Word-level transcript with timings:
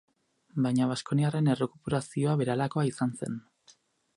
Baina 0.65 0.87
baskoniarren 0.91 1.51
errekuperazioa 1.55 2.33
berehalakoa 2.41 2.87
izan 2.93 3.17
zen. 3.21 3.37